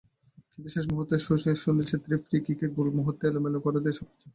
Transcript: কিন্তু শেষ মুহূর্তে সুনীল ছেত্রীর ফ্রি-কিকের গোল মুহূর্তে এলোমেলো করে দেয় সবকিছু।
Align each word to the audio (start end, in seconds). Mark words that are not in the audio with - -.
কিন্তু 0.47 0.69
শেষ 0.69 0.85
মুহূর্তে 0.91 1.15
সুনীল 1.55 1.85
ছেত্রীর 1.89 2.23
ফ্রি-কিকের 2.25 2.69
গোল 2.75 2.87
মুহূর্তে 2.97 3.23
এলোমেলো 3.27 3.59
করে 3.65 3.79
দেয় 3.83 3.95
সবকিছু। 3.99 4.27